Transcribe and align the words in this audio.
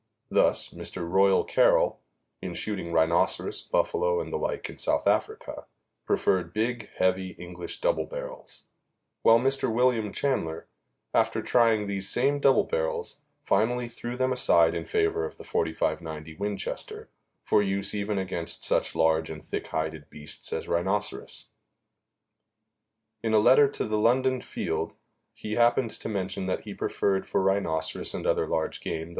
Thus, 0.31 0.69
Mr. 0.69 1.07
Royal 1.07 1.43
Carroll, 1.43 1.99
in 2.41 2.55
shooting 2.55 2.91
rhinoceros, 2.91 3.61
buffalo 3.61 4.19
and 4.19 4.33
the 4.33 4.37
like 4.37 4.67
in 4.67 4.77
South 4.77 5.05
Africa, 5.05 5.67
preferred 6.07 6.53
big, 6.53 6.89
heavy 6.95 7.33
English 7.37 7.81
double 7.81 8.07
barrels; 8.07 8.63
while 9.21 9.37
Mr. 9.37 9.71
William 9.71 10.11
Chanler, 10.11 10.65
after 11.13 11.43
trying 11.43 11.85
these 11.85 12.09
same 12.09 12.39
double 12.39 12.63
barrels, 12.63 13.21
finally 13.43 13.87
threw 13.87 14.17
them 14.17 14.33
aside 14.33 14.73
in 14.73 14.85
favor 14.85 15.23
of 15.23 15.37
the 15.37 15.43
.45 15.43 16.01
90 16.01 16.33
Winchester 16.33 17.07
for 17.43 17.61
use 17.61 17.93
even 17.93 18.17
against 18.17 18.63
such 18.63 18.95
large 18.95 19.29
and 19.29 19.45
thick 19.45 19.67
hided 19.67 20.09
beasts 20.09 20.51
as 20.51 20.67
rhinoceros. 20.67 21.45
There 23.21 23.29
was 23.29 23.35
an 23.35 23.37
amusing 23.37 23.37
incident 23.37 23.37
connected 23.37 23.37
with 23.37 23.37
Mr. 23.37 23.37
Chanler's 23.37 23.37
experiences. 23.37 23.37
In 23.37 23.37
a 23.37 23.43
letter 23.43 23.69
to 23.69 23.85
the 23.85 23.99
London 23.99 24.41
Field 24.41 24.95
he 25.35 25.53
happened 25.53 25.91
to 25.91 26.09
mention 26.09 26.47
that 26.47 26.61
he 26.63 26.73
preferred, 26.73 27.27
for 27.27 27.43
rhinoceros 27.43 28.15
and 28.15 28.25
other 28.25 28.47
large 28.47 28.81
game, 28.81 29.09
the 29.09 29.09